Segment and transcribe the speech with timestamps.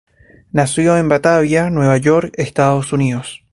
[0.51, 3.43] Nació en Batavia, Nueva York, Estados Unidos.